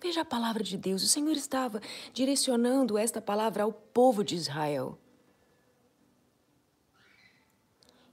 Veja 0.00 0.22
a 0.22 0.24
palavra 0.24 0.64
de 0.64 0.78
Deus. 0.78 1.02
O 1.02 1.08
Senhor 1.08 1.36
estava 1.36 1.78
direcionando 2.10 2.96
esta 2.96 3.20
palavra 3.20 3.64
ao 3.64 3.72
povo 3.74 4.24
de 4.24 4.34
Israel. 4.34 4.98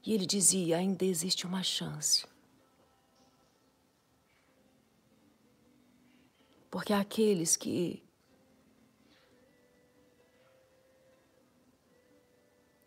E 0.05 0.13
ele 0.13 0.25
dizia: 0.25 0.79
ainda 0.79 1.05
existe 1.05 1.47
uma 1.47 1.63
chance. 1.63 2.27
Porque 6.69 6.91
aqueles 6.91 7.55
que 7.55 8.03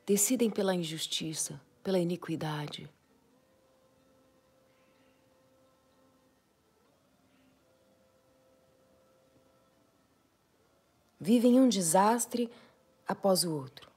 decidem 0.05 0.51
pela 0.51 0.75
injustiça, 0.75 1.61
pela 1.83 1.99
iniquidade. 1.99 2.89
Vivem 11.21 11.61
um 11.61 11.69
desastre 11.69 12.51
após 13.07 13.45
o 13.45 13.53
outro, 13.55 13.91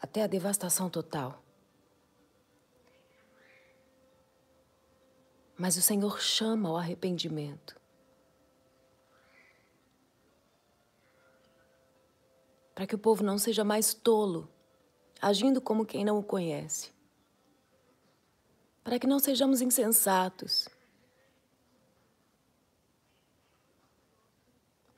até 0.00 0.22
a 0.22 0.26
devastação 0.26 0.88
total. 0.88 1.42
Mas 5.58 5.76
o 5.76 5.82
Senhor 5.82 6.18
chama 6.20 6.70
ao 6.70 6.76
arrependimento. 6.78 7.79
Para 12.80 12.86
que 12.86 12.94
o 12.94 12.98
povo 12.98 13.22
não 13.22 13.36
seja 13.36 13.62
mais 13.62 13.92
tolo, 13.92 14.48
agindo 15.20 15.60
como 15.60 15.84
quem 15.84 16.02
não 16.02 16.18
o 16.18 16.22
conhece. 16.22 16.90
Para 18.82 18.98
que 18.98 19.06
não 19.06 19.18
sejamos 19.18 19.60
insensatos. 19.60 20.66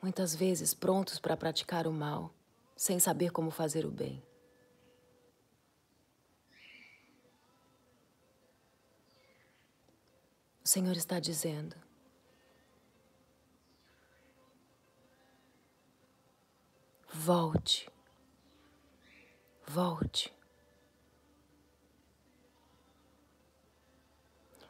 Muitas 0.01 0.33
vezes 0.33 0.73
prontos 0.73 1.18
para 1.18 1.37
praticar 1.37 1.88
o 1.88 1.92
mal, 1.92 2.33
sem 2.77 3.01
saber 3.01 3.33
como 3.33 3.51
fazer 3.51 3.85
o 3.85 3.90
bem. 3.90 4.23
O 10.64 10.68
Senhor 10.68 10.97
está 10.97 11.18
dizendo: 11.18 11.75
Volte. 17.24 17.88
Volte. 19.64 20.35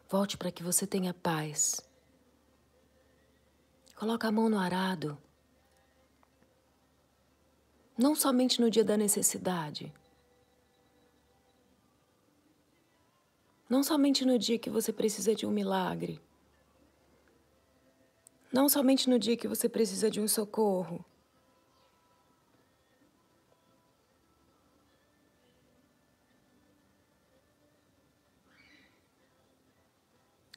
Volte 0.07 0.37
para 0.37 0.53
que 0.53 0.63
você 0.63 0.87
tenha 0.87 1.15
paz. 1.15 1.81
Coloque 3.97 4.27
a 4.27 4.31
mão 4.31 4.51
no 4.51 4.59
arado. 4.59 5.17
Não 7.97 8.15
somente 8.15 8.61
no 8.61 8.71
dia 8.71 8.85
da 8.85 8.99
necessidade. 8.99 9.91
Não 13.67 13.83
somente 13.83 14.27
no 14.27 14.39
dia 14.39 14.59
que 14.59 14.69
você 14.69 14.93
precisa 14.93 15.35
de 15.35 15.47
um 15.47 15.51
milagre. 15.51 16.21
Não 18.53 18.69
somente 18.69 19.09
no 19.09 19.19
dia 19.19 19.39
que 19.39 19.49
você 19.49 19.71
precisa 19.71 20.11
de 20.11 20.21
um 20.21 20.29
socorro. 20.29 21.03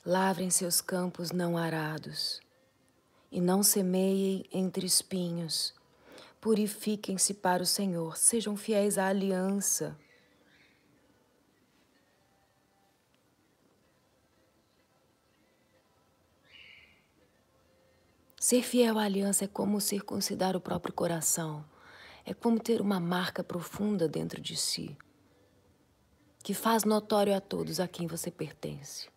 Lavrem 0.07 0.51
seus 0.51 0.81
campos 0.81 1.31
não 1.31 1.57
arados, 1.57 2.39
e 3.31 3.41
não 3.41 3.63
semeiem 3.63 4.45
entre 4.53 4.85
espinhos. 4.85 5.73
Purifiquem-se 6.39 7.33
para 7.33 7.63
o 7.63 7.65
Senhor, 7.65 8.15
sejam 8.15 8.55
fiéis 8.55 8.99
à 8.99 9.07
aliança. 9.07 9.97
Ser 18.39 18.61
fiel 18.61 18.99
à 18.99 19.05
aliança 19.05 19.45
é 19.45 19.47
como 19.47 19.81
circuncidar 19.81 20.55
o 20.55 20.61
próprio 20.61 20.93
coração. 20.93 21.65
É 22.23 22.31
como 22.31 22.59
ter 22.59 22.79
uma 22.79 22.99
marca 22.99 23.43
profunda 23.43 24.07
dentro 24.07 24.39
de 24.39 24.55
si, 24.55 24.95
que 26.43 26.53
faz 26.53 26.83
notório 26.83 27.35
a 27.35 27.41
todos 27.41 27.79
a 27.79 27.87
quem 27.87 28.05
você 28.05 28.29
pertence. 28.29 29.14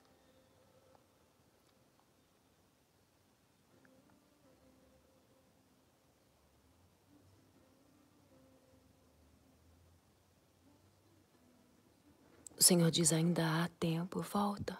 O 12.59 12.63
Senhor 12.63 12.91
diz: 12.91 13.13
ainda 13.13 13.65
há 13.65 13.69
tempo, 13.69 14.21
volta. 14.21 14.77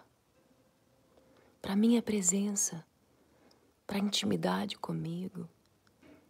para 1.61 1.75
minha 1.75 2.01
presença, 2.01 2.85
para 3.85 3.99
intimidade 3.99 4.77
comigo, 4.77 5.47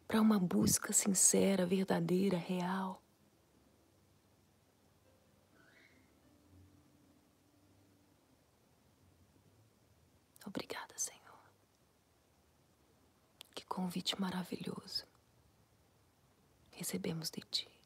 para 0.08 0.22
uma 0.22 0.40
busca 0.40 0.92
sincera, 0.94 1.66
verdadeira, 1.66 2.38
real. 2.38 3.02
Obrigada, 10.46 10.94
Senhor. 10.98 11.20
Que 13.54 13.66
convite 13.66 14.20
maravilhoso 14.20 15.06
recebemos 16.72 17.30
de 17.30 17.42
Ti. 17.42 17.79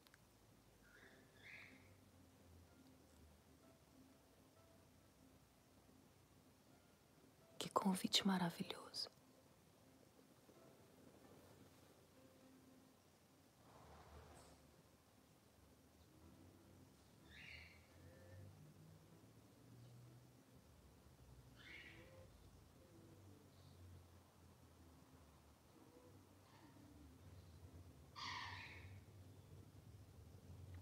Convite 7.74 8.26
maravilhoso. 8.26 9.10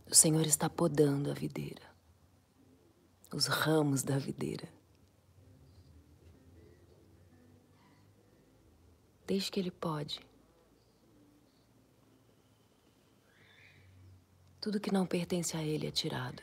O 0.09 0.15
Senhor 0.15 0.47
está 0.47 0.69
podando 0.69 1.31
a 1.31 1.35
videira, 1.35 1.91
os 3.33 3.47
ramos 3.47 4.03
da 4.03 4.19
videira. 4.19 4.82
Desde 9.27 9.51
que 9.51 9.61
Ele 9.61 9.71
pode. 9.71 10.21
Tudo 14.61 14.81
que 14.81 14.93
não 14.93 15.07
pertence 15.07 15.57
a 15.57 15.63
Ele 15.63 15.87
é 15.87 15.91
tirado. 15.91 16.43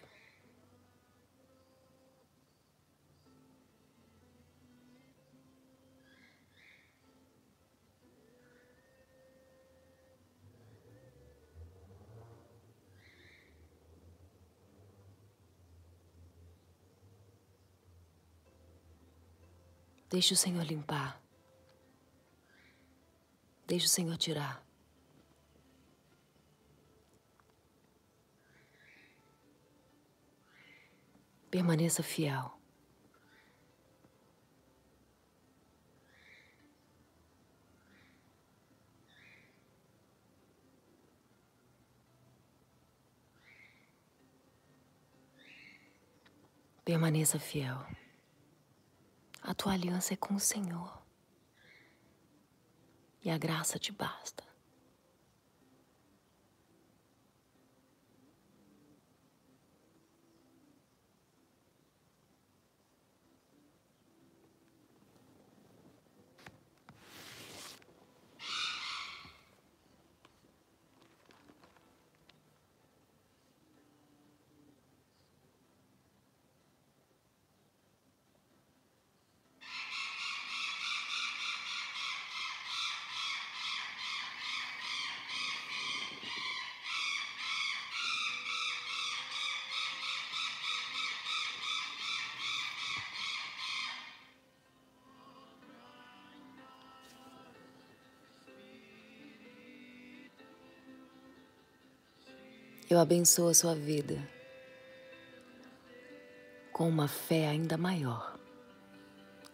Deixe 20.09 20.33
o 20.33 20.37
Senhor 20.37 20.65
limpar. 20.65 21.21
Deixe 23.69 23.85
o 23.85 23.89
Senhor 23.89 24.17
tirar. 24.17 24.65
Permaneça 31.51 32.01
fiel. 32.01 32.51
Permaneça 46.83 47.37
fiel. 47.37 47.85
A 49.43 49.53
tua 49.53 49.73
aliança 49.73 50.15
é 50.15 50.17
com 50.17 50.33
o 50.33 50.39
Senhor. 50.39 50.98
E 53.23 53.29
a 53.29 53.37
graça 53.37 53.77
te 53.77 53.91
basta. 53.91 54.48
Eu 102.89 102.97
abençoo 102.99 103.49
a 103.49 103.53
sua 103.53 103.75
vida 103.75 104.17
com 106.73 106.89
uma 106.89 107.07
fé 107.07 107.47
ainda 107.47 107.77
maior 107.77 108.35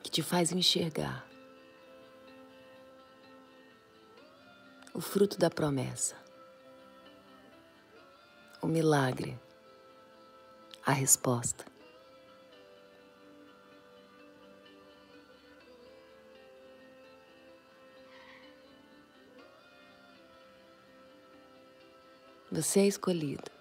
que 0.02 0.10
te 0.10 0.24
faz 0.24 0.54
enxergar 0.54 1.28
o 4.94 5.02
fruto 5.02 5.38
da 5.38 5.50
promessa, 5.50 6.16
o 8.62 8.68
milagre, 8.68 9.38
a 10.86 10.94
resposta. 10.94 11.75
Você 22.56 22.80
é 22.80 22.88
escolhido. 22.88 23.52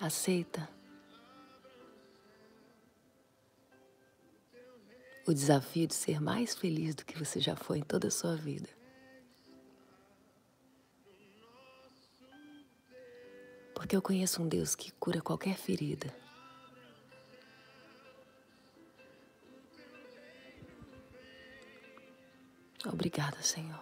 Aceita 0.00 0.66
o 5.26 5.34
desafio 5.34 5.86
de 5.86 5.94
ser 5.94 6.18
mais 6.18 6.54
feliz 6.54 6.94
do 6.94 7.04
que 7.04 7.18
você 7.18 7.40
já 7.40 7.54
foi 7.54 7.80
em 7.80 7.82
toda 7.82 8.08
a 8.08 8.10
sua 8.10 8.34
vida. 8.36 8.70
Porque 13.74 13.94
eu 13.94 14.00
conheço 14.00 14.42
um 14.42 14.48
Deus 14.48 14.74
que 14.74 14.90
cura 14.92 15.20
qualquer 15.20 15.58
ferida. 15.58 16.21
Obrigada, 22.92 23.40
Senhor. 23.42 23.80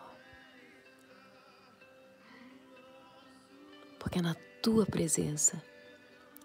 Porque 3.99 4.23
na 4.23 4.35
tua 4.63 4.87
presença 4.87 5.63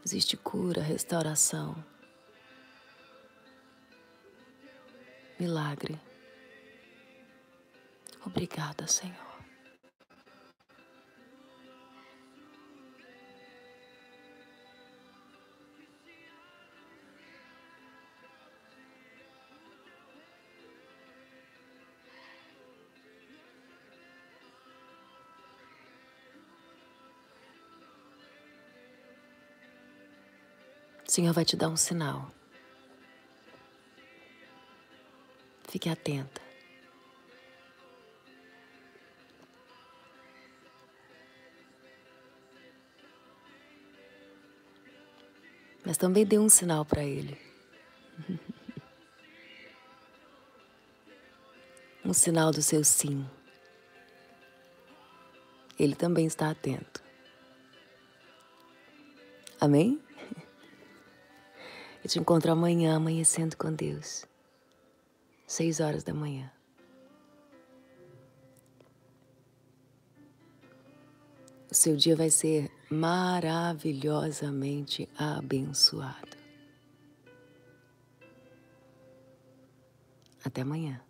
existe 0.03 0.36
cura, 0.36 0.82
restauração, 0.82 1.76
milagre. 5.39 5.99
Obrigada, 8.26 8.88
Senhor. 8.88 9.24
Senhor 31.16 31.32
vai 31.32 31.45
te 31.45 31.55
dar 31.55 31.70
um 31.70 31.78
sinal. 31.78 32.30
Fique 35.70 35.88
atenta. 35.88 36.41
Mas 45.86 45.95
também 45.95 46.26
dê 46.26 46.38
um 46.38 46.49
sinal 46.49 46.84
para 46.84 47.05
Ele. 47.05 47.39
um 52.03 52.11
sinal 52.11 52.51
do 52.51 52.61
seu 52.61 52.84
sim. 52.84 53.26
Ele 55.80 55.95
também 55.95 56.26
está 56.26 56.49
atento. 56.49 57.01
Amém? 59.61 60.05
Eu 62.06 62.10
te 62.10 62.20
encontro 62.20 62.51
amanhã, 62.51 62.95
amanhecendo 62.95 63.58
com 63.58 63.74
Deus. 63.74 64.26
Seis 65.47 65.80
horas 65.80 66.03
da 66.03 66.14
manhã. 66.14 66.51
O 71.68 71.74
seu 71.74 71.95
dia 71.95 72.16
vai 72.16 72.30
ser 72.30 72.70
maravilhosamente 72.91 75.10
abençoado. 75.18 76.38
Até 80.43 80.62
amanhã. 80.62 81.01